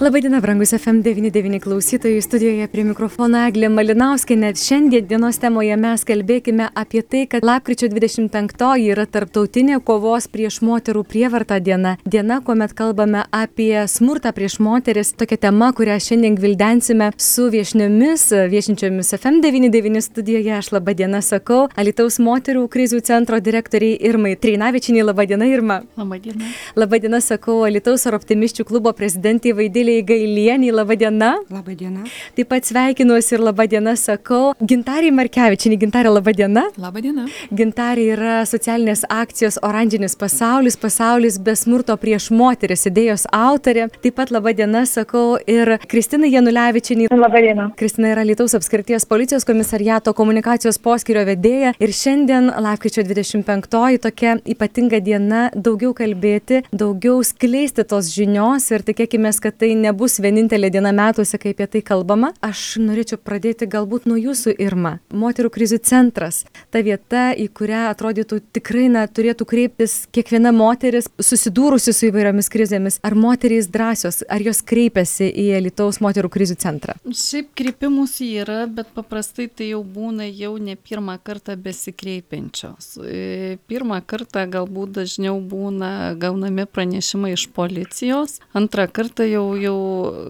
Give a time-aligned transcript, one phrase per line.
[0.00, 4.34] Labadiena, brangus FM99 klausytojai, studijoje prie mikrofono Eglė Malinauskė.
[4.34, 10.58] Net šiandien dienos temoje mes kalbėkime apie tai, kad lapkričio 25 yra tarptautinė kovos prieš
[10.66, 11.92] moterų prievartą diena.
[12.10, 15.12] Diena, kuomet kalbame apie smurtą prieš moteris.
[15.14, 20.58] Tokia tema, kurią šiandien gvildensime su viešniomis, viešinčiomis FM99 studijoje.
[20.58, 25.06] Aš labadiena sakau, Alitaus moterų krizių centro direktoriai Irmai Treinavičiniai.
[25.06, 25.80] Labadiena, Irma.
[25.94, 26.50] Labadiena.
[26.74, 29.83] Labadiena, sakau, Alitaus ar optimiščių klubo prezidentai Vaidėlė.
[29.84, 31.36] Dovilei Gailieniai, laba diena.
[31.50, 32.04] Labą dieną.
[32.36, 34.54] Taip pat sveikinuosi ir laba diena sakau.
[34.64, 36.62] Gintarė, laba diena.
[36.80, 37.26] Labą dieną.
[37.52, 43.90] Gintarė yra socialinės akcijos Oranžinis pasaulis, pasaulis be smurto prieš moteris idėjos autorė.
[44.00, 47.10] Taip pat laba diena sakau ir Kristina Janulevičinai.
[47.12, 47.68] Labą dieną.
[47.76, 55.02] Kristina yra Lietuvos apskrities policijos komisariato komunikacijos poskirio vedėja ir šiandien, lapkričio 25, tokia ypatinga
[55.04, 61.38] diena, daugiau kalbėti, daugiau skleisti tos žinios ir tikėkime, kad tai nebus vienintelė diena metuose,
[61.40, 62.32] kai apie tai kalbama.
[62.44, 64.98] Aš norėčiau pradėti galbūt nuo jūsų, Irma.
[65.14, 66.42] Moterų krizių centras.
[66.74, 73.00] Ta vieta, į kurią atrodytų tikrai na, turėtų kreiptis kiekviena moteris susidūrusi su įvairiomis krizėmis.
[73.04, 76.96] Ar moterys drąsios, ar jos kreipiasi į Lietuvos moterų krizių centrą?
[77.04, 82.94] Šiaip kreipimus yra, bet paprastai tai jau būna jau ne pirmą kartą besikreipiančios.
[83.04, 89.76] E, pirmą kartą galbūt dažniau būna gaunami pranešimai iš policijos, antrą kartą jau jau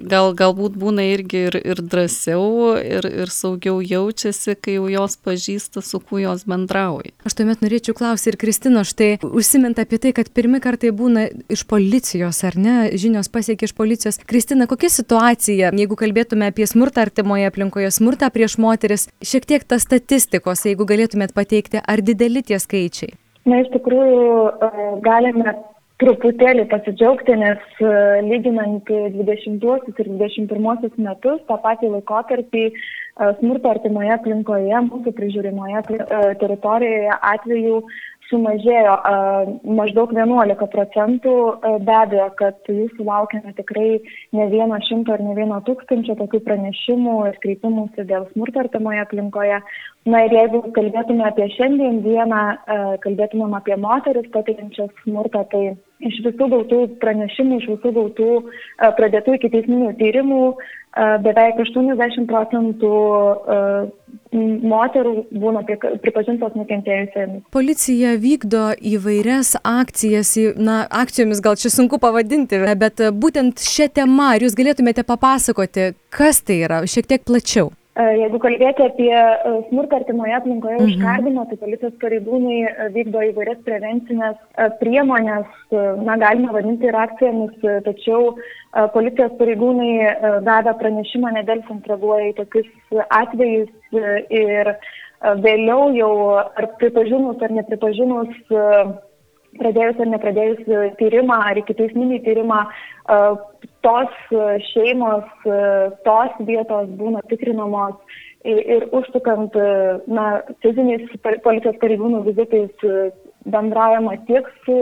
[0.08, 5.82] gal, galbūt būna irgi ir, ir drąsiau, ir, ir saugiau jaučiasi, kai jau jos pažįsta,
[5.84, 7.12] su kuo jos bendrauja.
[7.26, 11.66] Aš tuomet norėčiau klausyti ir Kristino, štai užsimint apie tai, kad pirmi kartai būna iš
[11.70, 14.20] policijos, ar ne, žinios pasiekia iš policijos.
[14.30, 19.86] Kristina, kokia situacija, jeigu kalbėtume apie smurtą artimoje aplinkoje, smurtą prieš moteris, šiek tiek tas
[19.86, 23.14] statistikos, jeigu galėtumėt pateikti, ar dideli tie skaičiai?
[23.44, 25.52] Na, iš tikrųjų, e, galime
[26.04, 27.92] truputėlį pasidžiaugti, nes e,
[28.26, 29.64] lyginant 20
[30.02, 32.74] ir 21 metus, tą patį laikotarpį e,
[33.40, 37.80] smurto artimoje aplinkoje, mūsų prižiūrimoje e, teritorijoje atveju
[38.30, 38.94] sumažėjo
[39.78, 41.34] maždaug 11 procentų.
[41.86, 43.88] Be abejo, kad jų sulaukėme tikrai
[44.36, 49.60] ne vieno šimto ar ne vieno tūkstančio tokių pranešimų ir kreipimųsi dėl smurto artimoje aplinkoje.
[50.04, 52.42] Na ir jeigu kalbėtume apie šiandien dieną,
[53.04, 55.62] kalbėtumėm apie moteris patiriančias smurtą, tai
[56.04, 58.30] iš visų gautų pranešimų, iš visų gautų
[58.98, 60.42] pradėtų iki teisminių tyrimų,
[60.94, 62.94] beveik 80 procentų
[64.34, 65.62] moterų būna
[66.02, 67.44] pripažintos nukentėjusiamis.
[67.54, 74.58] Policija vykdo įvairias akcijas, na, akcijomis gal čia sunku pavadinti, bet būtent šią temą, jūs
[74.58, 77.70] galėtumėte papasakoti, kas tai yra, šiek tiek plačiau?
[77.94, 80.88] E, jeigu kalbėti apie e, smurtą artimoje aplinkoje mhm.
[80.88, 84.40] užkardimą, tai policijos pareigūnai e, vykdo įvairias prevencinės
[84.80, 85.52] priemonės,
[86.02, 87.54] na, galime vadinti ir akcijomis,
[87.86, 88.34] tačiau
[88.94, 92.68] policijos pareigūnai davę pranešimą nedelsant reaguoja į tokius
[93.14, 93.70] atvejus
[94.34, 94.72] ir
[95.46, 96.12] vėliau jau
[96.42, 98.34] ar pripažinus ar nepripažinus
[99.58, 102.64] pradėjus ar nepradėjus tyrimą ar iki teisminį tyrimą,
[103.86, 104.14] tos
[104.70, 105.26] šeimos,
[106.06, 107.98] tos vietos būna tikrinamos
[108.44, 109.56] ir užsukant
[110.06, 110.24] na,
[110.64, 112.88] fiziniais policijos pareigūnų vizitais
[113.48, 114.76] bendraujama tiek su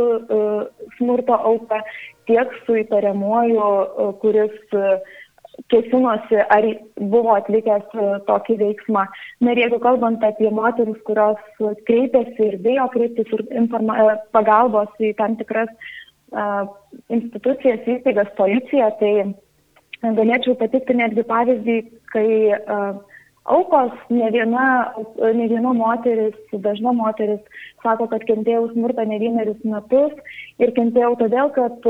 [0.98, 1.82] smurto auka,
[2.30, 3.68] tiek su įtariamuoju,
[4.22, 4.58] kuris
[5.72, 6.66] kėsinosi ar
[7.12, 9.04] buvo atlikęs e, tokį veiksmą.
[9.44, 11.40] Na ir jeigu kalbant apie moteris, kurios
[11.88, 15.72] kreipiasi ir bijo kreiptis ir e, pagalbos į tam tikras
[17.12, 21.78] institucijas, įstaigas, policiją, tai galėčiau patikti netgi pavyzdį,
[22.12, 22.28] kai
[23.44, 24.66] aukos, ne viena,
[25.18, 27.40] ne viena moteris, dažna moteris
[27.82, 30.14] sako, kad kentėjau smurtą ne vienerius metus
[30.62, 31.88] ir kentėjau todėl, kad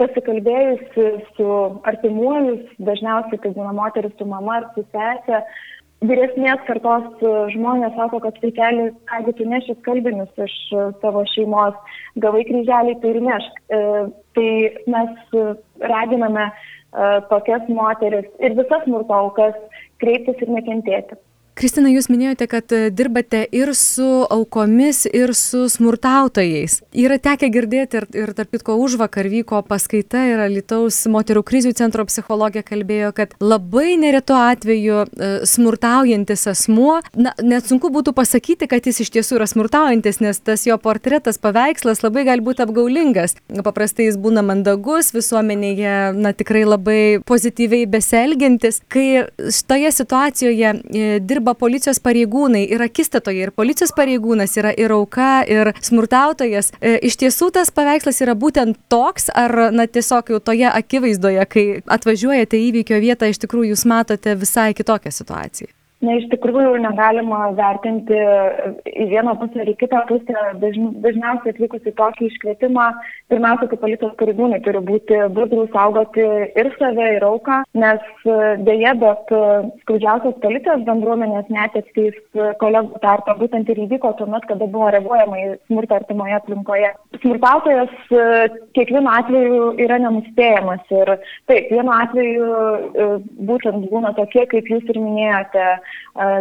[0.00, 1.48] pasikalbėjusi su
[1.88, 5.42] artimuoju, dažniausiai tai būna moteris su mama ar su sesė,
[6.08, 7.22] vyresnės kartos
[7.54, 10.54] žmonės sako, kad vaikeli, kągi tu neši skalbinius iš
[11.02, 11.76] savo šeimos,
[12.22, 13.60] gavai kryželį, tai ir nešk.
[13.78, 13.80] E,
[14.36, 14.48] tai
[14.94, 15.36] mes
[15.92, 16.54] raginame e,
[17.30, 19.58] tokias moteris ir visas smurto aukas
[20.02, 21.18] kreiptis ir nekentėti.
[21.52, 26.78] Kristina, jūs minėjote, kad e, dirbate ir su aukomis, ir su smurtautojais.
[26.96, 31.74] Yra tekę girdėti ir, ir tarp kitko už vakar vyko paskaita ir Lietuvos moterų krizių
[31.76, 38.70] centro psichologija kalbėjo, kad labai neretu atveju e, smurtaujantis asmuo, na, net sunku būtų pasakyti,
[38.72, 43.36] kad jis iš tiesų yra smurtaujantis, nes tas jo portretas, paveikslas labai gali būti apgaulingas.
[43.60, 48.80] Paprastai jis būna mandagus, visuomenėje, na, tikrai labai pozityviai beselgintis.
[48.88, 51.06] Kai šitoje situacijoje e,
[51.42, 53.42] dirba policijos pareigūnai ir akistatoje.
[53.42, 56.72] Ir policijos pareigūnas yra ir auka ir smurtautojas.
[56.80, 61.66] E, iš tiesų tas paveikslas yra būtent toks ar na tiesiog jau toje akivaizdoje kai
[61.86, 67.52] atvažiuojate į įvykio vietą iš tikrųjų jūs matote visai kitokią situaciją na iš tikrųjų negalima
[67.58, 68.18] vertinti
[68.90, 70.46] į vieną pusę ar į kitą pusę.
[70.62, 72.88] Dažn dažniausiai atlikus į tokį iškvietimą
[73.32, 76.24] pirmiausia tai policijos pareigūnai turi būti budrūs saugoti
[76.58, 78.26] ir save ir auką nes
[78.66, 79.32] deja bet
[79.84, 82.18] skaudžiausios policijos bendruomenės netektys
[82.62, 86.92] kolegų tarpe būtent ir įvyko tuomet kada buvo reaguojama į smurtą artimoje aplinkoje.
[87.22, 87.94] Smurtautojas
[88.76, 91.14] kiekvienu atveju yra nenuspėjamas ir
[91.50, 92.50] taip vienu atveju
[93.48, 95.68] būtent būna tokie kaip jūs ir minėjote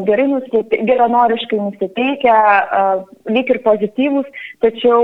[0.07, 2.37] gerai nusite, geranoriškai nusiteikę,
[3.31, 4.31] lyg ir pozityvūs,
[4.63, 5.03] tačiau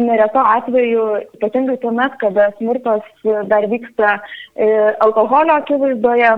[0.00, 1.06] nereto atveju,
[1.38, 3.06] ypatingai tuomet, kada smurtas
[3.48, 4.68] dar vyksta e,
[5.06, 6.34] alkoholio akivaizdoje,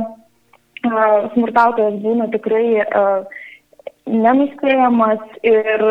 [1.35, 2.85] smurtautojas būna tikrai
[4.05, 5.85] nenuspėjamas ir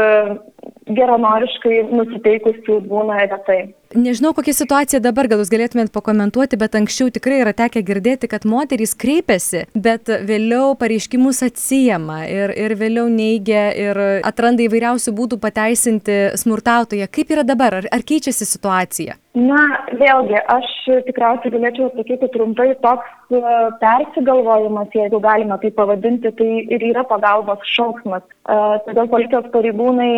[0.93, 7.41] geranoriškai nusiteikusių būna retai nežinau kokia situacija dabar gal jūs galėtumėt pakomentuoti bet anksčiau tikrai
[7.43, 13.99] yra tekę girdėti kad moterys kreipiasi bet vėliau pareiškimus atsiima ir ir vėliau neigia ir
[14.23, 17.09] atranda įvairiausių būdų pateisinti smurtautoją.
[17.11, 17.81] Kaip yra dabar?
[17.81, 19.17] Ar ar keičiasi situacija?
[19.33, 19.61] Na
[19.97, 20.67] vėlgi aš
[21.07, 23.39] tikriausiai galėčiau atsakyti trumpai toks e,
[23.81, 28.21] persigalvojimas jeigu galima taip pavadinti tai ir yra pagalbos šauksmas.
[28.45, 30.11] E, todėl policijos pareigūnai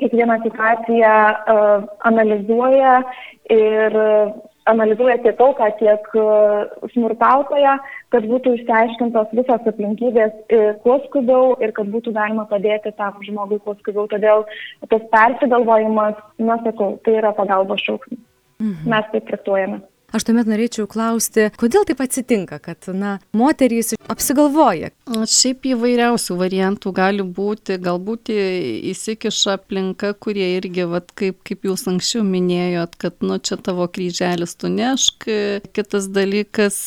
[0.00, 1.58] kiekvieną situaciją e,
[2.10, 3.02] analizuoja
[3.50, 3.98] ir
[4.64, 6.24] analizuoja tiek auką, tiek e,
[6.94, 7.76] smurtautoją,
[8.14, 13.60] kad būtų išsiaiškintos visos aplinkybės e, kuo skubiau ir kad būtų galima padėti tam žmogui
[13.64, 14.08] kuo skubiau.
[14.10, 14.46] Todėl
[14.88, 18.20] tas persigalvojimas, na sakau, tai yra pagalbos šauksmas.
[18.62, 18.92] Mhm.
[18.94, 24.90] Mes taip traktuojame aš tuomet norėčiau klausti kodėl taip atsitinka kad na moterys apsigalvoja
[25.30, 32.24] šiaip įvairiausių variantų gali būti galbūt įsikiša aplinka kurie irgi vat kaip kaip jūs anksčiau
[32.26, 35.28] minėjot kad nu čia tavo kryželis tu nešk
[35.76, 36.80] kitas dalykas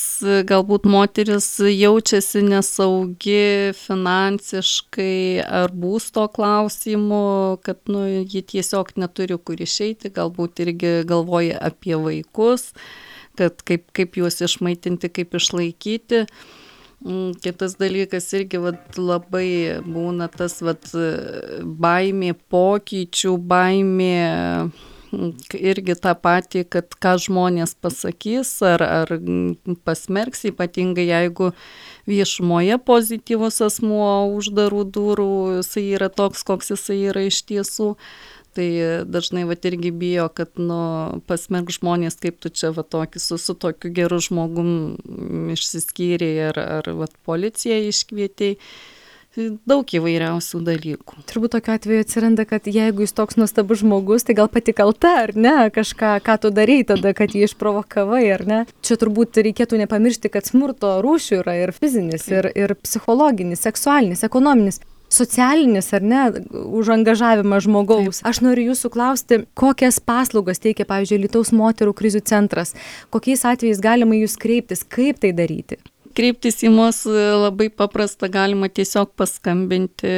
[0.52, 7.24] galbūt moteris jaučiasi nesaugi finansiškai ar būsto klausimu
[7.66, 12.74] kad nu ji tiesiog neturi kur išeiti galbūt irgi galvoja apie vaikus
[13.36, 16.26] kad kaip, kaip juos išmaitinti, kaip išlaikyti.
[17.06, 20.88] Mm, kitas dalykas irgi vat, labai būna tas vat,
[21.62, 24.16] baimė pokyčių, baimė
[25.14, 25.28] mm,
[25.60, 29.14] irgi tą patį, kad ką žmonės pasakys ar, ar
[29.86, 31.52] pasmerks, ypatingai jeigu
[32.10, 34.10] viešumoje pozityvus asmuo
[34.40, 37.94] uždarų durų, jisai yra toks, koks jisai yra iš tiesų
[38.56, 38.68] tai
[39.12, 40.80] dažnai vat irgi bijo kad nu
[41.30, 44.70] pasmerk žmonės kaip tu čia va tokį su su tokiu geru žmogum
[45.56, 48.56] išsiskyrei ar ar vat policiją iškvietei
[49.68, 51.24] daug įvairiausių dalykų.
[51.30, 55.36] Turbūt tokiu atveju atsiranda, kad jeigu jis toks nuostabus žmogus, tai gal pati kalta, ar
[55.36, 58.62] ne, kažką, ką tu darai tada, kad jį išprovokavai, ar ne.
[58.86, 64.80] Čia turbūt reikėtų nepamiršti, kad smurto rūšių yra ir fizinis, ir, ir psichologinis, seksualinis, ekonominis
[65.16, 66.22] socialinis ar ne
[66.52, 68.22] užangažavimas žmogaus.
[68.28, 72.76] Aš noriu jūsų klausti kokias paslaugas teikia pavyzdžiui alytaus moterų krizių centras?
[73.14, 74.86] Kokiais atvejais galima į jus kreiptis?
[74.86, 75.80] Kaip tai daryti
[76.16, 80.12] kreiptis į mus e, labai paprasta, galima tiesiog paskambinti,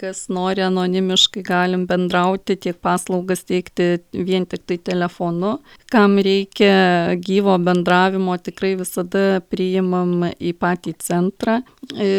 [0.00, 5.56] kas nori anonimiškai, galim bendrauti, tiek paslaugas teikti vien tik tai telefonu.
[5.92, 11.60] Kam reikia gyvo bendravimo, tikrai visada priimam į patį centrą.
[11.92, 12.10] E,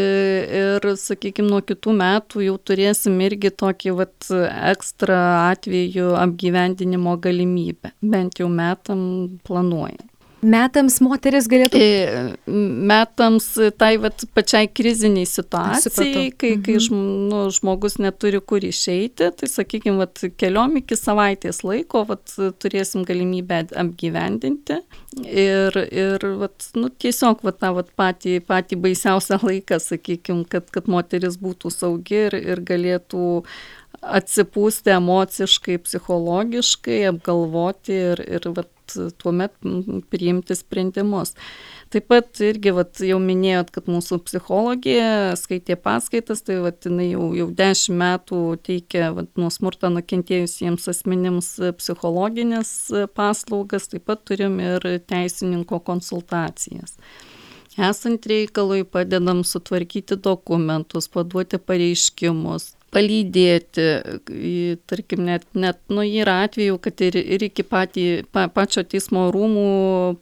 [0.61, 4.31] ir, sakykime, nuo kitų metų jau turėsim irgi tokį vat,
[4.73, 5.19] ekstra
[5.51, 7.95] atveju apgyvendinimo galimybę.
[8.13, 9.03] Bent jau metam
[9.47, 10.12] planuojam
[10.45, 11.79] metams moteris galėtų?
[11.79, 12.53] E,
[12.91, 13.47] metams
[13.79, 17.03] tai vat, pačiai kriziniai situacijai, kai, kai mhm.
[17.31, 23.63] nu, žmogus neturi kur išeiti, tai sakykime, vat, keliom iki savaitės laiko vat, turėsim galimybę
[23.83, 24.81] apgyvendinti
[25.21, 30.89] ir, ir vat, nu, tiesiog vat, tą vat, patį, patį baisiausią laiką, sakykime, kad, kad
[30.91, 33.43] moteris būtų saugi ir, ir galėtų
[34.03, 38.69] atsipūsti emociškai, psichologiškai, apgalvoti ir, ir vat,
[39.21, 39.53] tuomet
[40.11, 41.33] priimti sprendimus.
[41.93, 47.29] Taip pat irgi, vat, jau minėjot, kad mūsų psichologija skaitė paskaitas, tai vat, jinai jau,
[47.37, 52.73] jau dešimt metų teikia vat, nuo smurto nukentėjusiems asmenims psichologinės
[53.13, 56.97] paslaugas, taip pat turim ir teisininko konsultacijas.
[57.73, 63.85] Esant reikalui padedam sutvarkyti dokumentus, paduoti pareiškimus, palydėti,
[64.89, 69.67] tarkim, net, net nu, yra atveju, kad ir, ir iki patį, pa, pačio teismo rūmų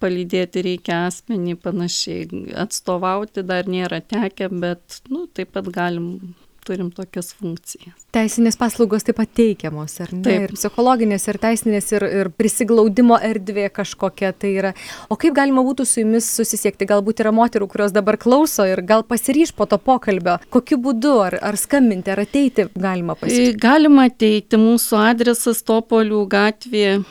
[0.01, 6.33] palydėti reikia asmenį panašiai, atstovauti dar nėra tekę, bet nu, taip pat galim
[6.65, 7.95] turim tokias funkcijas.
[8.15, 10.21] Teisinės paslaugos taip pat teikiamos, ar ne?
[10.25, 10.45] Taip.
[10.47, 14.73] Ir psichologinės, ir teisinės, ir, ir prisiglaudimo erdvė kažkokia tai yra.
[15.09, 16.89] O kaip galima būtų su jumis susisiekti?
[16.89, 20.37] Galbūt yra moterų, kurios dabar klauso ir gal pasiryš po to pokalbio.
[20.53, 21.15] Kokiu būdu?
[21.25, 23.57] Ar, ar skambinti, ar ateiti galima pasiekti?
[23.61, 24.59] Galima ateiti.
[24.61, 27.01] Mūsų adresas Topolių gatvė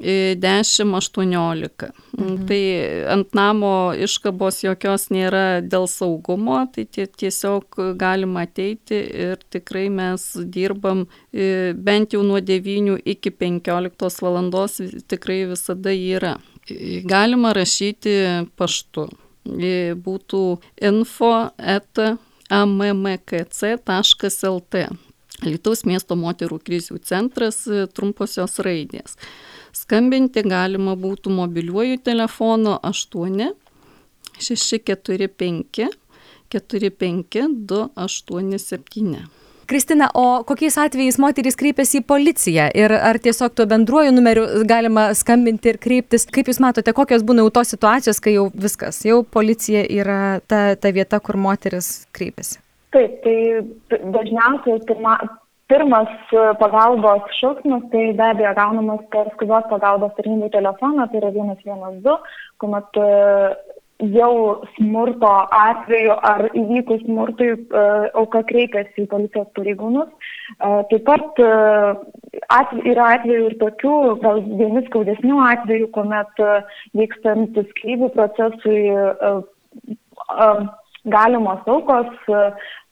[0.00, 1.90] 10-18.
[2.18, 2.46] Mhm.
[2.48, 2.62] Tai
[3.12, 7.64] ant namo iškabos jokios nėra dėl saugumo, tai tiesiog
[7.98, 15.92] galima ateiti ir tikrai mes dirbam bent jau nuo 9 iki 15 valandos, tikrai visada
[15.92, 16.36] yra.
[17.06, 19.08] Galima rašyti paštu.
[19.46, 21.98] Būtų info et
[22.50, 23.76] ammkc.lt.
[25.44, 29.16] Lietuvos miesto moterų krizių centras trumposios raidės.
[29.76, 33.52] Skambinti galima būtų mobiliuoju telefonu 8
[34.40, 35.88] 645
[36.48, 39.26] 45 287.
[39.66, 45.08] Kristina, o kokiais atvejais moterys kreipiasi į policiją ir ar tiesiog tuo bendruoju numeriu galima
[45.18, 46.28] skambinti ir kreiptis?
[46.30, 50.60] Kaip Jūs matote, kokios būna jau tos situacijos, kai jau viskas, jau policija yra ta,
[50.78, 52.60] ta vieta, kur moteris kreipiasi?
[52.94, 55.18] Taip, tai dažniausiai pirma,
[55.70, 61.32] pirmas e, pagalbos šauksmas tai be abejo gaunamas per skubios pagalbos tarnybų telefoną, tai yra
[61.34, 62.14] 112,
[62.62, 63.08] kuomet e,
[64.12, 64.32] jau
[64.76, 67.84] smurto atveju ar įvykus smurtui e,
[68.22, 70.32] auka kreipiasi į policijos pareigūnus.
[70.92, 76.42] Taip pat atve, yra atvejų ir tokių, gal vieni skaudesnių atvejų, kuomet
[76.94, 78.78] vykstant skrybių procesui
[81.06, 82.12] galimos aukos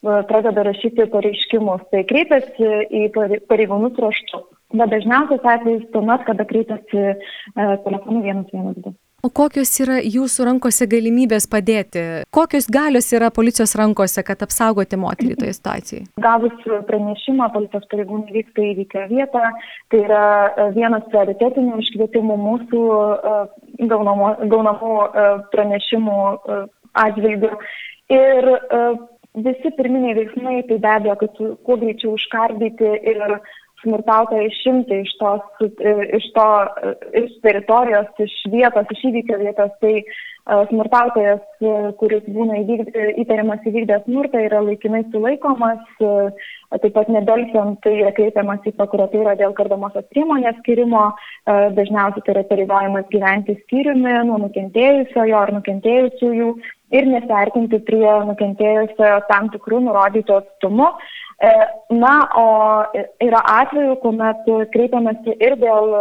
[0.04, 3.06] pradeda rašyti pareiškimus, tai kreipiasi į
[3.49, 4.44] pareigūnus raštu.
[4.75, 7.16] Bet dažniausias atvejis tuomet, kada kreipiasi e,
[7.84, 8.94] telefonu 112.
[9.25, 12.02] O kokios yra jūsų rankose galimybės padėti?
[12.34, 16.02] Kokios galios yra policijos rankose, kad apsaugoti moterį toje situacijoje?
[16.20, 19.46] Gavus pranešimą, policijos pareigūnai vyksta į įvykio vietą.
[19.94, 23.40] Tai yra e, vienas prioritetinių iškvietimų mūsų e,
[23.94, 24.94] gaunamų, gaunamų
[25.54, 26.20] pranešimų
[27.04, 27.56] atžvilgių.
[28.12, 28.50] Ir
[29.34, 33.24] visi pirminiai veiksmai tai be abejo, kad kuo greičiau užkardyti ir
[33.84, 35.64] smurtautoją išimti iš tos,
[36.18, 36.46] iš to,
[37.20, 39.98] iš teritorijos, iš vietos, iš įvykio vietos, tai
[40.68, 41.44] smurtautojas,
[42.00, 48.66] kuris būna įvykd, įtariamas įvykdęs smurtą, yra laikinai sulaikomas, taip pat nedelsiant tai yra kreipiamas
[48.68, 51.06] į prokuratūrą dėl kardomosios priemonės skirimo,
[51.48, 56.50] dažniausiai tai yra pareigojimas gyventi skyriumi nuo nukentėjusiojo ar nukentėjusiųjų
[56.92, 60.90] ir nesiartinti prie nukentėjusiojo tam tikrų nurodytų atstumų.
[61.44, 61.50] E,
[61.94, 62.46] na, o
[63.20, 65.92] yra atveju, kuomet kreipiamasi ir dėl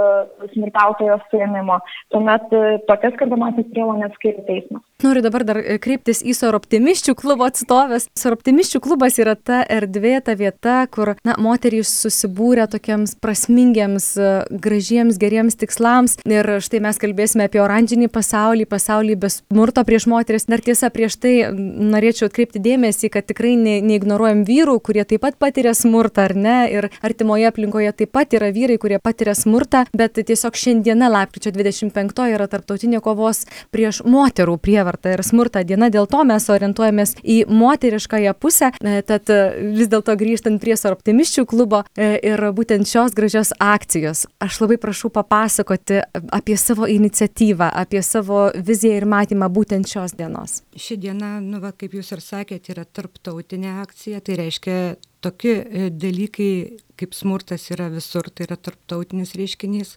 [0.54, 1.82] smurtautojo suėmimo.
[2.14, 2.48] Tuomet
[2.88, 4.86] tokias kardomasias priemonės skiria teismas.
[5.04, 8.06] Noriu dabar dar e, kreiptis į Soroptimiščių klubo atstovės.
[8.16, 14.30] Soroptimiščių klubas yra ta erdvė, ta vieta, kur na, moterys susibūrė tokiems prasmingiams, e,
[14.64, 16.16] gražiems, geriems tikslams.
[16.24, 20.48] Ir štai mes kalbėsime apie oranžinį pasaulį, pasaulį be smurto prieš moteris.
[20.48, 25.33] Dar tiesa, prieš tai norėčiau atkreipti dėmesį, kad tikrai ne, neignoruojam vyrų, kurie taip pat
[25.42, 26.58] patiria smurtą, ar ne?
[26.74, 32.28] Ir artimoje aplinkoje taip pat yra vyrai, kurie patiria smurtą, bet tiesiog šiandiena, lapkričio 25,
[32.34, 38.34] yra tarptautinė kovos prieš moterų prievartą ir smurtą diena, dėl to mes orientuojamės į moteriškąją
[38.40, 39.40] pusę, e, tad e,
[39.78, 45.12] vis dėlto grįžtant prie Soroptimiščių klubo e, ir būtent šios gražios akcijos, aš labai prašau
[45.14, 46.02] papasakoti
[46.34, 50.62] apie savo iniciatyvą, apie savo viziją ir matymą būtent šios dienos.
[50.76, 54.78] Ši diena, nu, va, kaip jūs ir sakėte, yra tarptautinė akcija, tai reiškia
[55.24, 55.56] tokie
[55.92, 56.52] dalykai
[57.00, 59.96] kaip smurtas yra visur, tai yra tarptautinis reiškinys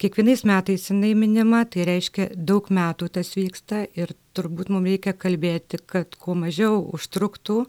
[0.00, 5.80] kiekvienais metais jinai minima, tai reiškia daug metų tas vyksta ir turbūt mums reikia kalbėti,
[5.84, 7.64] kad kuo mažiau užtruktų,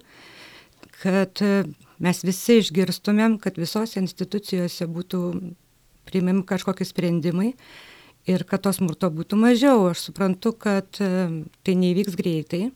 [1.01, 1.41] kad
[2.01, 5.21] mes visi išgirstumėm, kad visose institucijose būtų
[6.07, 7.51] priimami kažkokie sprendimai
[8.31, 9.89] ir kad tos smurto būtų mažiau.
[9.91, 12.69] Aš suprantu, kad tai nevyks greitai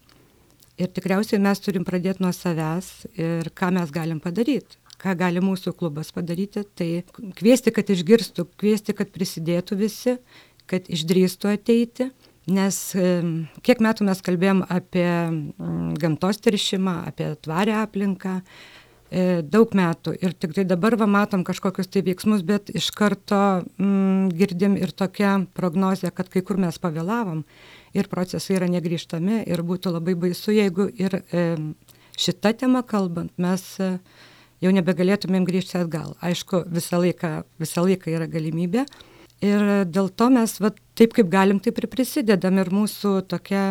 [0.82, 5.76] ir tikriausiai mes turim pradėti nuo savęs ir ką mes galim padaryti ką gali mūsų
[5.78, 6.90] klubas padaryti, tai
[7.38, 10.18] kviesti, kad išgirstų, kviesti, kad prisidėtų visi,
[10.70, 12.10] kad išdrįstų ateiti.
[12.46, 12.78] Nes
[13.66, 15.08] kiek metų mes kalbėjom apie
[16.02, 18.36] gamtos teršimą, apie tvarę aplinką,
[19.48, 24.34] daug metų ir tik tai dabar va matom kažkokius tai veiksmus, bet iš karto mm,
[24.36, 27.46] girdim ir tokią prognozę, kad kai kur mes pavėlavom
[27.96, 31.46] ir procesai yra negryžtami ir būtų labai baisu, jeigu ir e,
[32.20, 33.92] šitą temą kalbant mes e,
[34.64, 36.16] jau nebegalėtumėm grįžti atgal.
[36.24, 38.86] Aišku, visą laiką, visą laiką yra galimybė.
[39.46, 42.60] Ir dėl to mes va, taip kaip galim, taip ir prisidedam.
[42.60, 43.66] Ir mūsų tokia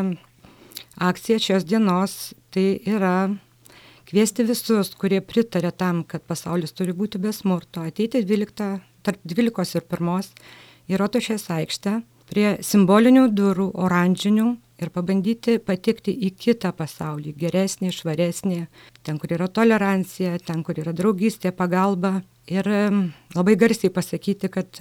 [1.01, 3.35] akcija šios dienos tai yra
[4.15, 8.69] kviesti visus, kurie pritarė tam, kad pasaulis turi būti be smurto, ateiti 12,
[9.03, 10.29] tarp 12 ir 1
[10.87, 11.95] į Rotušės aikštę
[12.31, 14.47] prie simbolinių durų, oranžinių
[14.85, 18.61] ir pabandyti patekti į kitą pasaulį, geresnį, švaresnį,
[19.03, 22.21] ten, kur yra tolerancija, ten, kur yra draugystė, pagalba.
[22.47, 22.71] Ir
[23.35, 24.79] labai garsiai pasakyti, kad,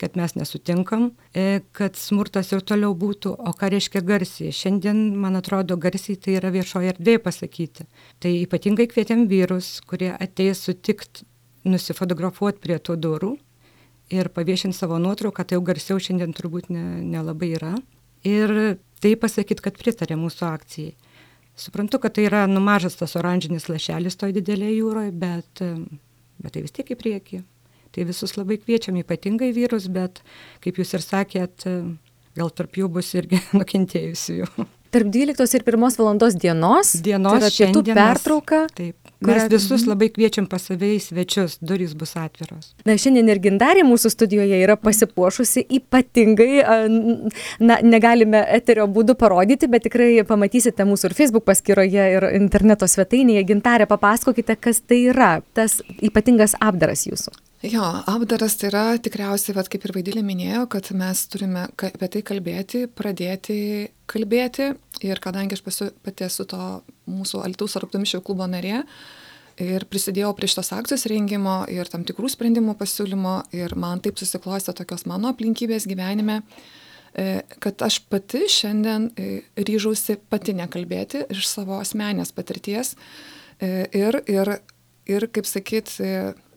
[0.00, 4.52] kad mes nesutinkam, e, kad smurtas ir toliau būtų, o ką reiškia garsiai.
[4.52, 7.86] Šiandien, man atrodo, garsiai tai yra viešoje erdvėje pasakyti.
[8.20, 11.24] Tai ypatingai kvietėm vyrus, kurie ateis sutikt
[11.66, 13.32] nusifotografuoti prie tų durų
[14.12, 17.74] ir paviešinti savo nuotrauką, tai jau garsiau šiandien turbūt nelabai ne, ne yra.
[18.26, 20.94] Ir tai pasakyti, kad pritarė mūsų akcijai.
[21.56, 25.62] Suprantu, kad tai yra numažas tas oranžinis lašelis toj didelėje jūroje, bet,
[26.42, 27.38] bet tai vis tiek į priekį.
[27.96, 30.20] Tai visus labai kviečiam, ypatingai vyrus, bet,
[30.60, 31.64] kaip jūs ir sakėt,
[32.36, 34.68] gal tarp jų bus irgi nukentėjusių.
[34.96, 36.92] Tarp 12 ir 1 valandos dienos.
[37.04, 38.62] Dienos tai pietų pertrauka.
[38.76, 38.94] Taip.
[39.20, 39.48] Mes kurią...
[39.50, 42.74] visus labai kviečiam pas save į svečius, durys bus atviros.
[42.86, 46.60] Na, šiandien ir gindarė mūsų studijoje yra pasipuošusi ypatingai,
[47.64, 53.46] na, negalime eterio būdu parodyti, bet tikrai pamatysite mūsų ir Facebook paskyroje, ir interneto svetainėje.
[53.54, 57.32] Gintarė, papasakokite, kas tai yra, tas ypatingas apdaras jūsų.
[57.64, 62.20] Jo, apdaras tai yra tikriausiai, vat, kaip ir Vaidilė minėjo, kad mes turime apie tai
[62.26, 63.56] kalbėti, pradėti
[64.12, 64.74] kalbėti.
[65.08, 66.60] Ir kadangi aš pasu, pati esu to
[67.08, 68.82] mūsų Altus Aruptamišio klubo narė
[69.56, 74.76] ir prisidėjau prie šitos akcijos rengimo ir tam tikrų sprendimų pasiūlymo ir man taip susiklostė
[74.76, 76.42] tokios mano aplinkybės gyvenime,
[77.16, 82.98] e, kad aš pati šiandien e, ryžausi pati nekalbėti iš savo asmenės patirties
[83.58, 84.58] e, ir, ir,
[85.08, 85.96] ir kaip sakyt,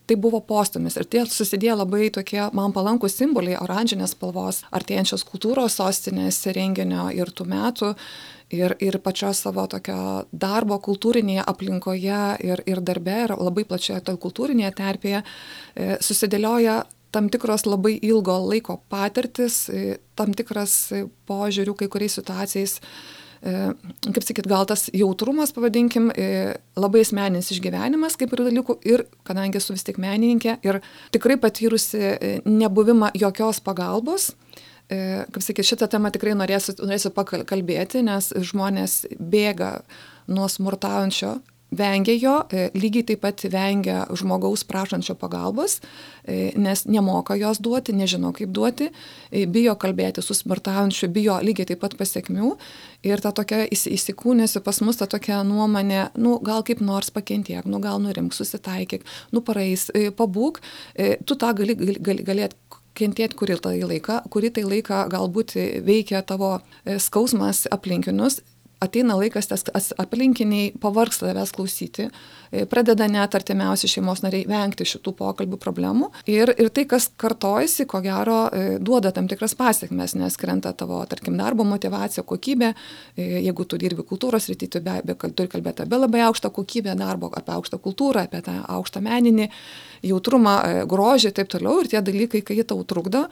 [0.09, 5.77] tai buvo postumis ir tie susidėjo labai tokie man palankūs simboliai oranžinės spalvos artėjančios kultūros
[5.77, 7.91] sostinės renginio ir tų metų
[8.57, 14.17] ir, ir pačios savo tokio darbo kultūrinėje aplinkoje ir, ir darbe ir labai plačioje toj
[14.25, 16.81] kultūrinėje terpėje e, susidėlioja
[17.13, 20.75] tam tikros labai ilgo laiko patirtis, e, tam tikras
[21.29, 28.17] požiūrių kai kuriais situacijais E, kaip sakyt, gal tas jautrumas, pavadinkim, e, labai asmeninis išgyvenimas
[28.19, 30.81] kaip ir dalykų ir kadangi esu vis tik menininkė ir
[31.15, 34.33] tikrai patyrusi e, nebuvimą jokios pagalbos,
[34.89, 39.83] kaip sakyt, šitą temą tikrai norėsiu, norėsiu pakalbėti, nes žmonės bėga
[40.33, 41.35] nuo smurtaujančio
[41.71, 45.79] vengia jo, e, lygiai taip pat vengia žmogaus prašančio pagalbos,
[46.23, 48.89] e, nes nemoka jos duoti, nežino kaip duoti,
[49.31, 52.55] e, bijo kalbėti su smartaujančiu, bijo lygiai taip pat pasiekmių
[53.05, 57.79] ir ta tokia įsikūnėsi pas mus ta tokia nuomonė, nu gal kaip nors pakentiek, nu
[57.79, 60.59] gal nurimk, susitaikyk, nu praeis, pabūk,
[61.25, 62.57] tu tą gali, gali galėt
[62.97, 65.55] kentėti kurį tai laiką, kurį tai laiką galbūt
[65.85, 66.57] veikia tavo
[66.99, 68.41] skausmas aplinkinius
[68.83, 72.07] ateina laikas, tas aplinkiniai pavargsta tavęs klausyti,
[72.51, 76.09] e, pradeda net artimiausi šeimos nariai vengti šitų pokalbių problemų.
[76.31, 81.01] Ir, ir tai, kas kartojasi, ko gero, e, duoda tam tikras pasiekmes, nes krenta tavo,
[81.11, 82.71] tarkim, darbo motivacija, kokybė.
[83.15, 86.95] E, jeigu tu dirbi kultūros rytį, tu be abejo turi kalbėti apie labai aukštą kokybę
[86.99, 89.49] darbo, apie aukštą kultūrą, apie tą aukštą meninį
[90.07, 90.55] jautrumą,
[90.87, 91.81] grožį ir taip toliau.
[91.83, 93.25] Ir tie dalykai, kai jie tau trukdo,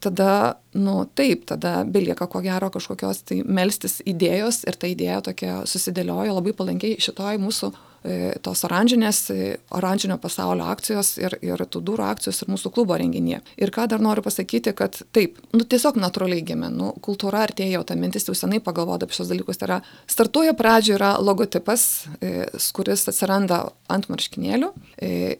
[0.00, 5.62] tada, nu taip, tada belieka ko gero kažkokios tai melstis idėjos ir tai idėja tokia
[5.68, 11.80] susidėliojo labai palankiai šitoj mūsų E, tos oranžinės, e, oranžinio pasaulio akcijos ir, ir tų
[11.88, 13.38] durų akcijos ir mūsų klubo renginyje.
[13.56, 17.96] Ir ką dar noriu pasakyti, kad taip, nu tiesiog natūraliai gimė, nu kultūra artėjo, ta
[17.96, 19.56] mintis jau senai pagalvoda apie šios dalykus.
[19.56, 21.86] Tai yra, startuoja pradžioje yra logotipas,
[22.20, 22.44] e,
[22.76, 24.74] kuris atsiranda ant marškinėlių.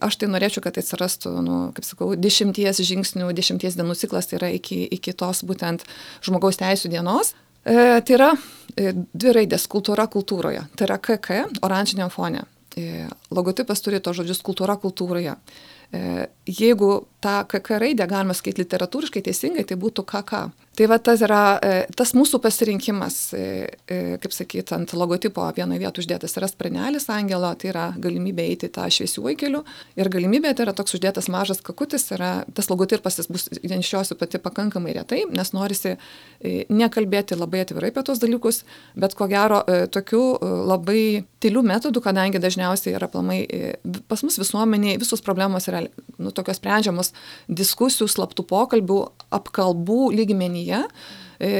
[0.01, 4.41] Aš tai norėčiau, kad tai atsirastų, nu, kaip sakau, dešimties žingsnių, dešimties dienų ciklas, tai
[4.41, 5.85] yra iki, iki tos būtent
[6.25, 7.35] žmogaus teisų dienos.
[7.65, 8.31] E, tai yra
[8.77, 10.67] e, dvi raidės kultūra kultūroje.
[10.77, 12.43] Tai yra KK oranžiniam fone.
[12.77, 15.33] E, logotipas turi to žodžius kultūra kultūroje.
[15.95, 16.91] E, jeigu
[17.23, 20.45] tą KK raidę galima skaityti literatūriškai teisingai, tai būtų KK.
[20.75, 23.43] Tai va tas yra e, tas mūsų pasirinkimas, e,
[23.87, 28.67] e, kaip sakyt, ant logotipo vienoje vietoje uždėtas yra sprenelis angelo, tai yra galimybė eiti
[28.75, 29.61] tą šviesiuoju keliu.
[29.95, 34.41] Ir galimybė tai yra toks uždėtas mažas kakutis, yra, tas logotipas jis bus nešiosiu pati
[34.43, 35.95] pakankamai retai, nes norisi
[36.43, 38.65] nekalbėti labai atvirai apie tos dalykus,
[38.99, 39.61] bet ko gero
[39.95, 40.23] tokių
[40.67, 43.39] labai tylių metodų, kadangi dažniausiai yra plamai,
[44.11, 47.13] pas mus visuomeniai visos problemos yra nu, tokios sprendžiamos
[47.47, 48.99] diskusijų, slaptų pokalbių,
[49.39, 50.83] apkalbų lygmenyje srityje.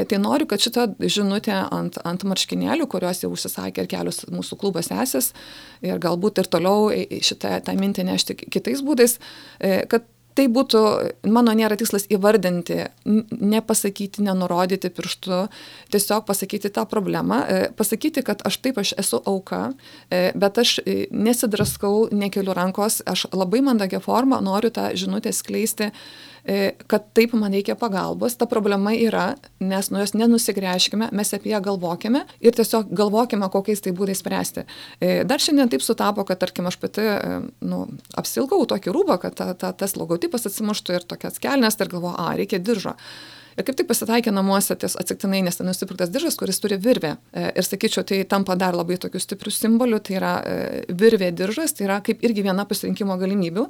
[0.10, 4.80] Tai noriu, kad šitą žinutę ant, ant marškinėlių, kuriuos jau užsisakė ir kelios mūsų klubo
[4.80, 5.34] sesės,
[5.84, 6.88] ir galbūt ir toliau
[7.20, 9.20] šitą tą mintį nešti kitais būdais,
[9.92, 10.82] kad tai būtų,
[11.32, 12.82] mano nėra tikslas įvardinti,
[13.32, 15.46] nepasakyti, nenurodyti pirštu,
[15.96, 19.74] tiesiog pasakyti tą problemą, e, pasakyti, kad aš taip, aš esu auka,
[20.12, 25.92] e, bet aš e, nesidraskau, nekeliu rankos, aš labai mandagią formą noriu tą žinutę skleisti
[25.92, 26.35] E,
[26.88, 31.62] kad taip man reikia pagalbos, ta problema yra, mes nuo jos nenusigręžkime, mes apie ją
[31.66, 34.66] galvokime ir tiesiog galvokime, kokiais tai būdais spręsti.
[35.00, 37.86] E, dar šiandien taip sutapo, kad, tarkim, aš pati e, nu,
[38.18, 42.36] apsilgau tokį rūbą, kad ta, ta, tas logotipas atsimuštų ir tokias kelnes ir galvoju, a,
[42.38, 42.96] reikia diržo.
[43.56, 47.14] Ir kaip tik pasitaikė namuose ties atsiktinai neseniai nusipirktas diržas, kuris turi virvę.
[47.34, 50.34] Ir sakyčiau, tai tampa dar labai tokiu stipriu simboliu, tai yra
[50.92, 53.70] virvė diržas, tai yra kaip irgi viena pasirinkimo galimybių.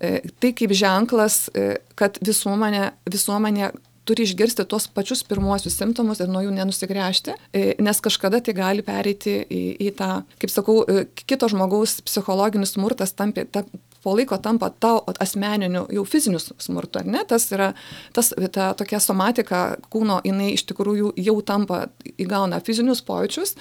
[0.00, 3.70] E, tai kaip ženklas, e, kad visuomenė, visuomenė
[4.04, 8.84] turi išgirsti tuos pačius pirmuosius simptomus ir nuo jų nenusigręžti, e, nes kažkada tai gali
[8.84, 10.10] pereiti į, į tą,
[10.42, 10.82] kaip sakau,
[11.24, 13.64] kito žmogaus psichologinis smurtas tampi, ta,
[14.04, 17.24] po laiko tampa tau asmeniniu, jau fiziniu smurtu, ar ne?
[17.28, 17.72] Tas yra,
[18.14, 21.86] tas, ta tokia somatika kūno, jinai iš tikrųjų jau tampa,
[22.20, 23.56] įgauna fizinius pojūčius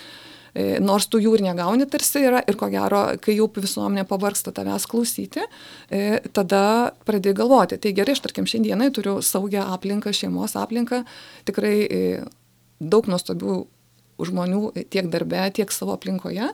[0.54, 4.54] E, nors tu jų ir negauni tarsi yra ir ko gero, kai jau visuomenė pavarksta
[4.54, 5.42] tavęs klausyti,
[5.90, 11.02] e, tada pradėjai galvoti, tai gerai, aš tarkim šiandienai turiu saugią aplinką, šeimos aplinką,
[11.50, 12.02] tikrai e,
[12.78, 13.64] daug nuostabių
[14.24, 14.62] žmonių
[14.94, 16.52] tiek darbe, tiek savo aplinkoje,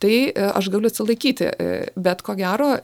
[0.00, 1.48] tai aš galiu atsilaikyti,
[1.98, 2.76] bet ko gero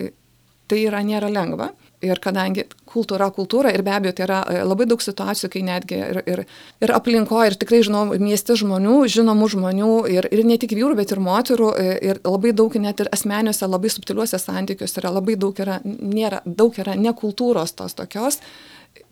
[0.69, 1.73] tai yra nėra lengva.
[2.05, 5.97] Ir kadangi kultūra kultūra ir be abejo tai yra e, labai daug situacijų, kai netgi
[5.97, 6.43] ir, ir,
[6.85, 11.15] ir aplinkoje, ir tikrai žinau, mieste žmonių, žinomų žmonių, ir, ir ne tik vyrų, bet
[11.17, 15.57] ir moterų, e, ir labai daug net ir asmeniuose, labai subtiliuose santykiuose yra labai daug
[15.65, 18.43] yra, nėra, daug yra nekultūros tos tokios.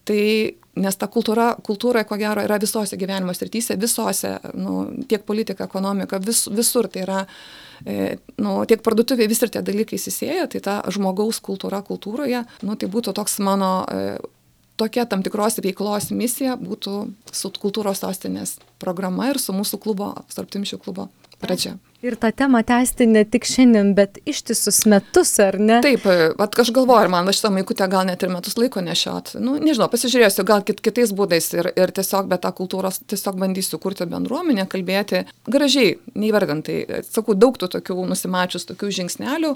[0.04, 0.20] Tai,
[0.80, 6.18] nes ta kultūra, kultūra, ko gero, yra visose gyvenimo srityse, visose, nu, tiek politika, ekonomika,
[6.22, 7.20] vis, visur tai yra
[7.84, 12.76] E, nu, tiek parduotuvėje vis ir tie dalykai įsisėja, tai ta žmogaus kultūra kultūroje, nu,
[12.80, 14.14] tai būtų toks mano e,
[14.80, 16.94] tokia tam tikros veiklos misija būtų
[17.34, 21.10] su kultūros sostinės programa ir su mūsų klubo, Sarptimšių klubo
[21.42, 25.80] pradžia ir tą temą tęsti ne tik šiandien, bet ištisus metus, ar ne?
[25.84, 26.04] Taip,
[26.38, 29.34] vat aš galvoju, man šitą maikutę gal net ir metus laiko nešiot.
[29.42, 33.80] Nu, nežinau, pasižiūrėsiu, gal kit, kitais būdais ir, ir tiesiog be tą kultūros, tiesiog bandysiu
[33.82, 36.78] kurti bendruomenę, kalbėti gražiai, neįvardintai.
[37.08, 39.54] Sakau, daug tų tokių nusimačius, tokių žingsnelių,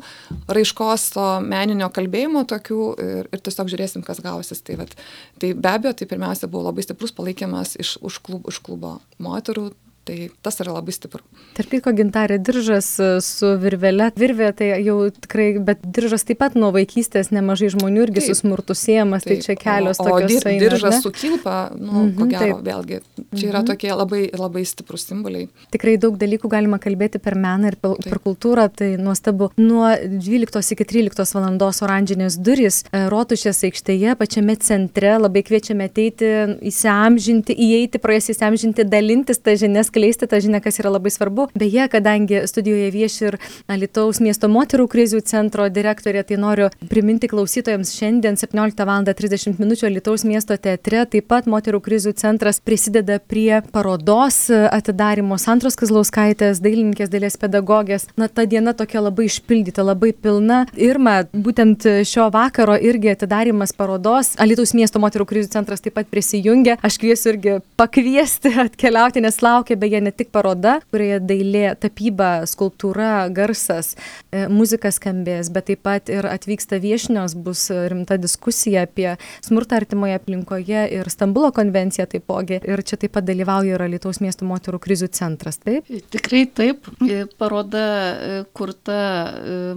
[0.49, 4.65] raiškos to meninio kalbėjimo tokių ir, ir tiesiog žiūrėsim, kas gausis.
[4.65, 4.97] Tai, vat,
[5.43, 9.69] tai be abejo, tai pirmiausia buvo labai stiprus palaikymas iš, už, klub, už klubo moterų,
[10.09, 11.21] Tai tas yra labai stipru.
[11.57, 14.09] Tarp kitko, gintarė diržas e, su virvele.
[14.17, 18.39] Virvė tai jau tikrai, bet diržas taip pat nuo vaikystės nemažai žmonių irgi taip, su
[18.39, 20.25] smurtu siejamas, tai čia kelios tokios.
[20.25, 22.65] O dir, diržas eina, su kilpa, nu, mm -hmm, ko gero, taip.
[22.69, 23.01] vėlgi,
[23.37, 23.67] čia yra mm -hmm.
[23.67, 25.49] tokie labai, labai stiprus simboliai.
[25.77, 28.09] Tikrai daug dalykų galima kalbėti per meną ir per, taip.
[28.09, 29.51] per kultūrą, tai nuostabu.
[29.57, 36.33] Nuo 12 iki 13 valandos oranžinės durys e, Rotušės aikštėje, pačiame centre, labai kviečiame ateiti,
[36.63, 41.49] įsiamžinti, įeiti, pro jas įsiamžinti, dalintis tą žinias skleisti tą žinią, kas yra labai svarbu.
[41.59, 47.91] Beje, kadangi studijoje vieši ir Alitaus miesto moterų krizių centro direktorė, tai noriu priminti klausytojams
[47.99, 49.03] šiandien 17 val.
[49.09, 49.75] 30 min.
[49.89, 57.11] Alitaus miesto teatre taip pat moterų krizių centras prisideda prie parodos atidarimo Santros Kazlauskaitės, dailininkės,
[57.11, 58.07] dailės pedagogės.
[58.19, 60.65] Na, ta diena tokia labai išpildyta, labai pilna.
[60.77, 64.35] Irma, būtent šio vakaro irgi atidarimas parodos.
[64.39, 66.79] Alitaus miesto moterų krizių centras taip pat prisijungia.
[66.87, 72.47] Aš kviesiu irgi pakviesti atkeliauti, nes laukia be beje ne tik paroda, kurioje dailė, tapyba,
[72.49, 73.95] skulptūra, garsas,
[74.31, 80.19] e, muzika skambės, bet taip pat ir atvyksta viešnios, bus rimta diskusija apie smurtą artimoje
[80.19, 82.61] aplinkoje ir Stambulo konvenciją taipogi.
[82.69, 85.89] Ir čia taip pat dalyvauja ir Lietuvos miesto moterų krizių centras, taip?
[86.13, 86.89] Tikrai taip.
[87.05, 89.01] E, paroda e, kurta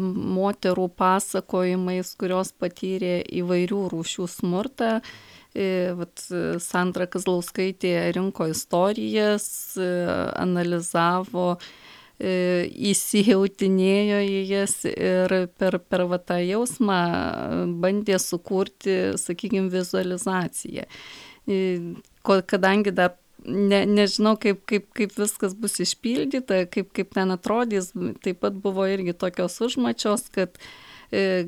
[0.01, 4.97] moterų pasakojimais, kurios patyrė įvairių rūšių smurtą
[5.97, 6.25] vat,
[6.63, 11.57] Sandra Kazlauskaitė rinko istorijas, analizavo,
[12.21, 16.99] įsijautinėjo į jas ir per, per va, tą jausmą
[17.81, 20.85] bandė sukurti, sakykime, vizualizaciją.
[22.21, 28.41] Kadangi dar ne, nežinau, kaip, kaip, kaip viskas bus išpildyta, kaip, kaip ten atrodys, taip
[28.43, 30.90] pat buvo irgi tokios užmačios, kad e,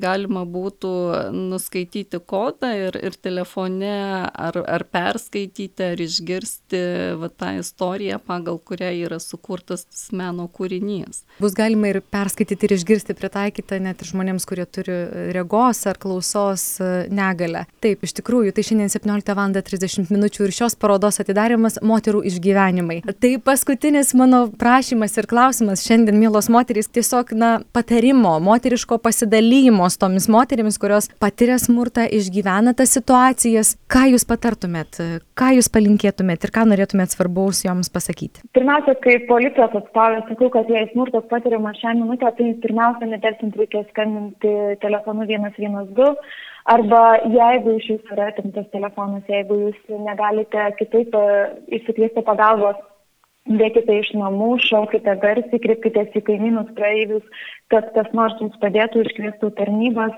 [0.00, 0.90] galima būtų
[1.32, 3.92] nuskaityti kodą ir, ir telefone
[4.28, 6.82] ar, ar perskaityti, ar išgirsti
[7.20, 11.22] va, tą istoriją, pagal kurią yra sukurtas meno kūrinys.
[11.40, 14.98] Bus galima ir perskaityti ir išgirsti pritaikytą net ir žmonėms, kurie turi
[15.32, 17.64] regos ar klausos e, negalę.
[17.84, 19.54] Taip, iš tikrųjų, tai šiandien 17 val.
[19.54, 20.24] 30 min.
[20.24, 23.00] ir šios parodos atidarimas moterų išgyvenimai.
[23.06, 29.53] Tai paskutinis mano prašymas ir klausimas šiandien, mielos moterys, tiesiog, na, patarimo, moteriško pasidalymo
[29.92, 33.74] su tomis moterimis, kurios patiria smurtą, išgyvena tas situacijas.
[33.90, 35.00] Ką jūs patartumėt,
[35.38, 38.42] ką jūs palinkėtumėt ir ką norėtumėt svarbaus joms pasakyti?
[38.56, 43.84] Pirmiausia, kaip policijos atstovė, sakau, kad jei smurtas patiriamas šią minutę, tai pirmiausia, nedelsiant reikia
[43.92, 46.16] skambinti telefonu 112
[46.64, 52.78] Arba jeigu iš jūsų yra atimtas telefonas, jeigu jūs negalite kitaip e, pagalbos,
[53.44, 57.24] bėkite iš namų, šaukite garsiai, kreipkitės į kaimynus praeivius,
[57.72, 60.14] kad kas nors jums padėtų iškviestų tarnybas,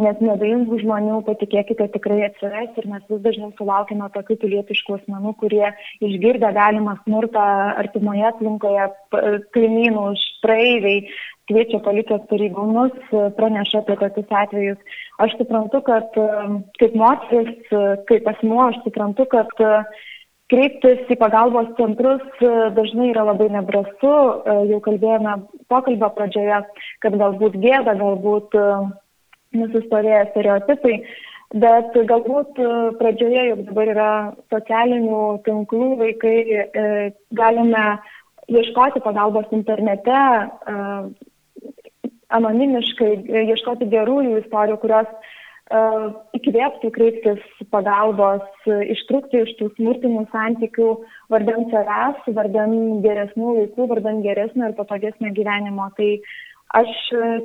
[0.00, 5.66] nes nedėjingų žmonių, patikėkite, tikrai atsiras ir mes vis dažniau sulaukime tokių pilietiškų asmenų, kurie
[6.00, 7.44] išgirdę galimą smurtą
[7.82, 8.88] artimoje aplinkoje,
[9.56, 10.06] kaimynų,
[10.44, 11.04] praeiviai,
[11.50, 12.94] kviečia policijos pareigūnus,
[13.36, 15.00] praneša apie tokius atvejus.
[15.20, 16.14] Aš suprantu, kad
[16.80, 17.74] kaip moteris,
[18.08, 19.52] kaip asmuo, aš suprantu, kad
[20.50, 22.22] kreiptis į pagalbos centrus
[22.76, 24.12] dažnai yra labai nebrastu.
[24.70, 25.36] Jau kalbėjome
[25.70, 26.60] pokalbio pradžioje,
[27.04, 28.56] kad galbūt gėda, galbūt
[29.56, 31.00] nusistovėję stereotipai.
[31.60, 32.60] Bet galbūt
[33.00, 34.10] pradžioje, juk dabar yra
[34.52, 36.36] socialinių tinklų vaikai,
[37.34, 37.86] galime
[38.50, 40.20] ieškoti pagalbos internete,
[42.34, 45.10] anonimiškai e, ieškoti gerųjų istorijų, kurios
[45.70, 50.88] įkvėptų kreiptis pagalbos, ištrūkti iš tų smurtinių santykių
[51.30, 55.86] vardan savęs, vardan geresnių laikų, vardan geresnio ir patogesnio gyvenimo.
[55.96, 56.10] Tai
[56.80, 56.90] aš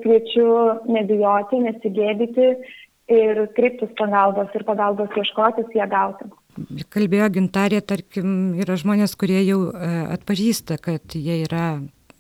[0.02, 0.48] kviečiu
[0.90, 2.50] nebijoti, nesigėdyti
[3.14, 6.30] ir kreiptis pagalbos ir pagalbos ieškotis, ją gauti.
[6.90, 9.68] Kalbėjo gintarė, tarkim, yra žmonės, kurie jau
[10.16, 11.76] atpažįsta, kad jie yra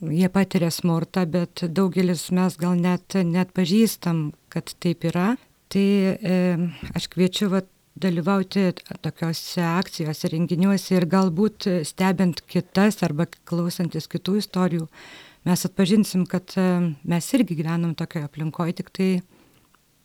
[0.05, 5.35] jie patiria smurtą, bet daugelis mes gal net, net pažįstam, kad taip yra.
[5.73, 6.35] Tai e,
[6.95, 14.89] aš kviečiu vat, dalyvauti tokiuose akcijose, renginiuose ir galbūt stebint kitas arba klausantis kitų istorijų,
[15.47, 16.65] mes atpažinsim, kad e,
[17.07, 19.09] mes irgi gyvenam tokioje aplinkoje, tik tai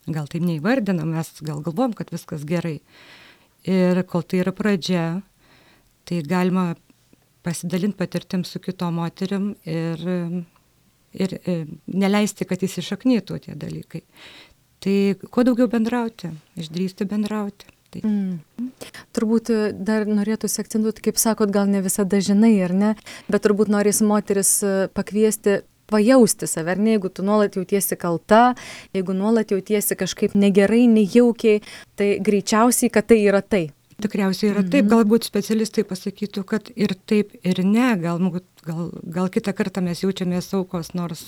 [0.07, 2.79] gal taip neįvardinam, mes gal galvom, kad viskas gerai.
[3.67, 5.03] Ir kol tai yra pradžia,
[6.07, 6.71] tai galima
[7.45, 10.01] pasidalint patirtim su kitom moterim ir,
[11.13, 14.01] ir, ir neleisti, kad įsišaknytų tie dalykai.
[14.81, 14.95] Tai
[15.29, 17.69] kuo daugiau bendrauti, išdrysti bendrauti.
[17.91, 18.01] Tai.
[18.07, 18.69] Mm.
[19.11, 19.49] Turbūt
[19.83, 22.93] dar norėtųsi akcentuoti, kaip sakot, gal ne visada žinai, ar ne,
[23.27, 24.53] bet turbūt norės moteris
[24.95, 25.59] pakviesti
[25.91, 28.53] pajausti save, ar ne, jeigu tu nuolat jautiesi kalta,
[28.95, 31.61] jeigu nuolat jautiesi kažkaip negerai, nejaukiai,
[31.99, 33.67] tai greičiausiai, kad tai yra tai.
[34.01, 34.91] Tikriausiai yra taip, mhm.
[34.95, 38.23] galbūt specialistai pasakytų, kad ir taip, ir ne, gal,
[38.65, 38.87] gal,
[39.19, 41.27] gal kitą kartą mes jaučiamės aukos, nors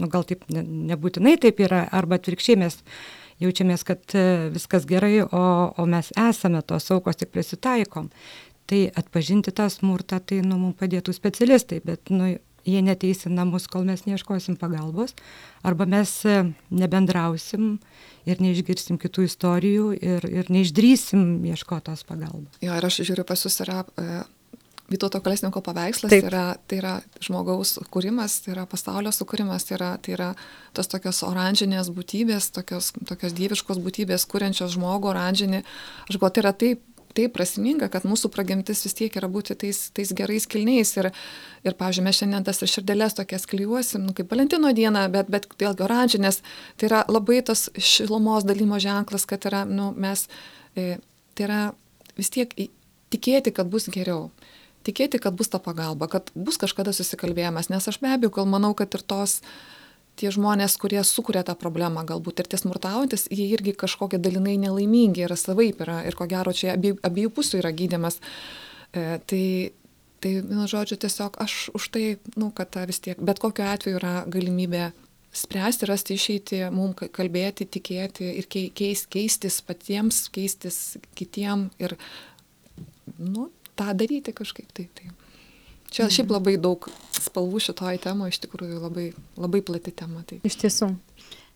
[0.00, 2.80] nu, gal taip ne, nebūtinai taip yra, arba atvirkščiai mes
[3.42, 5.44] jaučiamės, kad e, viskas gerai, o,
[5.76, 8.10] o mes esame tos aukos, tik prisitaikom.
[8.70, 12.32] Tai atpažinti tą smurtą, tai nu, mums padėtų specialistai, bet nu,
[12.64, 15.14] jie neteis į namus, kol mes neieškosim pagalbos,
[15.66, 16.38] arba mes e,
[16.72, 17.74] nebendrausim
[18.28, 22.56] ir neišgirsim kitų istorijų ir, ir neišdrysim ieškotos pagalbos.
[22.64, 24.22] Jo, ir aš žiūriu pas jūs yra e,
[24.92, 26.94] Vytauto Kolesniko paveikslas, tai yra, tai yra
[27.24, 30.26] žmogaus kūrimas, tai yra pasaulio sukūrimas, tai yra, tai yra
[30.76, 35.62] tos tokios oranžinės būtybės, tokios, tokios dieviškos būtybės, kuriančios žmogų oranžinį.
[36.04, 39.78] Aš galvoju, tai yra taip taip prasminga, kad mūsų pragimtis vis tiek yra būti tais,
[39.94, 40.90] tais gerais kilniais.
[40.98, 41.10] Ir,
[41.66, 45.46] ir pavyzdžiui, mes šiandien tas ir širdelės tokias klyjuosim, nu, kaip Valentino diena, bet, bet
[45.60, 46.40] vėlgi oranžinės.
[46.80, 50.26] Tai yra labai tas šilumos dalymo ženklas, kad yra, nu, mes,
[50.74, 50.96] e,
[51.38, 51.60] tai yra
[52.18, 52.50] vis tiek
[53.14, 54.28] tikėti, kad bus geriau.
[54.84, 58.74] Tikėti, kad bus ta pagalba, kad bus kažkada susikalbėjimas, nes aš be abejo, kol manau,
[58.76, 59.40] kad ir tos
[60.20, 65.24] tie žmonės, kurie sukuria tą problemą galbūt ir tie smurtaujantis, jie irgi kažkokie dalinai nelaimingi
[65.26, 68.20] yra savaip yra ir ko gero čia abiejų, abiejų pusių yra gydimas.
[68.94, 69.46] E, tai,
[70.22, 72.04] tai, vienu žodžiu, tiesiog aš už tai,
[72.38, 74.92] nu, kad ta vis tiek, bet kokiu atveju yra galimybė
[75.34, 80.78] spręsti, rasti išeiti, mums kalbėti, tikėti ir keis, keistis patiems, keistis
[81.18, 81.96] kitiem ir,
[83.18, 84.88] nu, tą daryti kažkaip tai.
[84.94, 85.12] tai.
[85.94, 86.34] Čia šiaip mhm.
[86.38, 89.08] labai daug spalvų šitoje temoje, iš tikrųjų labai,
[89.38, 90.24] labai plati tema.
[90.26, 90.40] Tai.
[90.46, 90.90] Iš tiesų.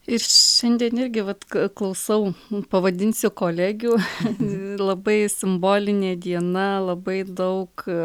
[0.09, 1.43] Ir šiandien irgi vat,
[1.77, 2.31] klausau,
[2.73, 3.99] pavadinsiu kolegių,
[4.89, 7.99] labai simbolinė diena, labai daug e,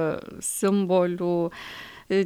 [0.44, 1.38] simbolių,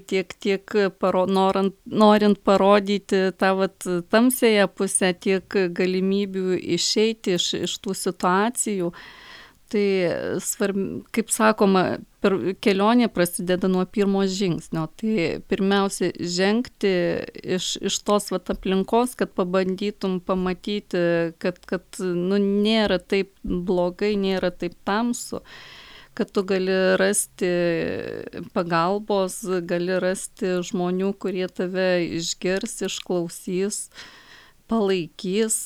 [0.09, 7.77] tiek, tiek paro, norant, norint parodyti tą vat, tamsėją pusę, tiek galimybių išeiti iš, iš
[7.83, 8.91] tų situacijų.
[9.67, 9.87] Tai
[10.39, 10.77] svarb,
[11.11, 11.81] kaip sakoma,
[12.23, 14.85] per kelionė prasideda nuo pirmo žingsnio.
[14.99, 16.91] Tai pirmiausia, žengti
[17.57, 21.01] iš, iš tos vat, aplinkos, kad pabandytum pamatyti,
[21.43, 25.43] kad, kad nu, nėra taip blogai, nėra taip tamsu
[26.17, 27.49] kad tu gali rasti
[28.55, 29.35] pagalbos,
[29.69, 33.83] gali rasti žmonių, kurie tave išgirs, išklausys,
[34.65, 35.59] palaikys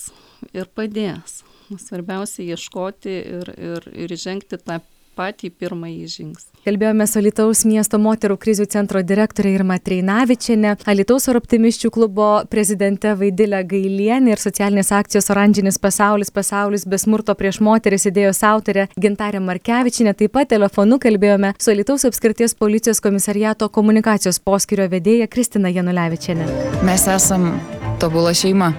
[0.51, 1.39] ir padės.
[1.79, 4.81] Svarbiausia ieškoti ir, ir, ir žengti tą
[5.17, 6.47] patį pirmąjį žingsnį.
[6.61, 13.15] Kalbėjome su Alitaus miesto moterų krizių centro direktorė Irma Treinavičiane, Alitaus ar optimiščių klubo prezidente
[13.17, 19.41] Vaidilė Gailienė ir socialinės akcijos Oranžinis pasaulis, pasaulis be smurto prieš moteris idėjos autorė Gintarė
[19.43, 20.13] Markevičinė.
[20.17, 26.45] Taip pat telefonu kalbėjome su Alitaus apskirties policijos komisariato komunikacijos poskirio vedėja Kristina Janulevičiane.
[26.85, 27.55] Mes esam
[28.01, 28.71] tobula šeima,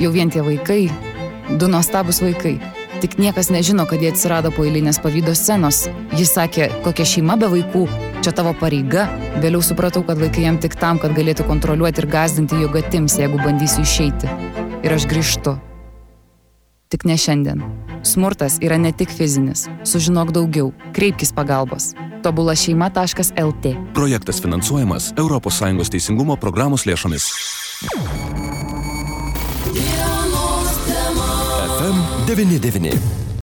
[0.00, 0.84] jau vien tie vaikai,
[1.58, 2.58] du nuostabus vaikai
[3.02, 5.88] tik niekas nežino, kad jie atsirado po eilinės pavydo scenos.
[6.14, 7.82] Jis sakė, kokia šeima be vaikų,
[8.22, 9.08] čia tavo pareiga.
[9.42, 13.42] Vėliau supratau, kad vaikai jam tik tam, kad galėtų kontroliuoti ir gazdinti jo gatims, jeigu
[13.42, 14.30] bandysiu išeiti.
[14.86, 15.56] Ir aš grįžtu.
[16.94, 17.66] Tik ne šiandien.
[18.06, 19.66] Smurtas yra ne tik fizinis.
[19.88, 20.70] Sužinok daugiau.
[20.94, 21.96] Kreipkis pagalbos.
[22.22, 23.74] Tobula šeima.lt.
[23.98, 27.32] Projektas finansuojamas ES teisingumo programos lėšomis.
[32.34, 33.21] 99.